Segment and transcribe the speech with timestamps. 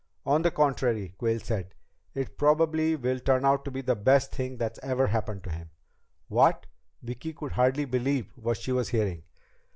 [0.25, 1.75] "On the contrary," Quayle said,
[2.15, 5.69] "it probably will turn out to be the best thing that ever happened to him."
[6.27, 6.65] "What?"
[7.03, 9.21] Vicki could hardly believe what she was hearing.